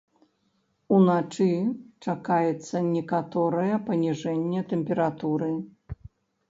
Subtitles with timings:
[0.99, 1.49] Уначы
[2.07, 5.51] чакаецца некаторае паніжэнне тэмпературы.